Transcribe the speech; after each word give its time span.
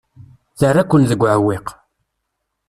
Terra-ken 0.59 1.03
deg 1.11 1.21
uɛewwiq. 1.21 1.67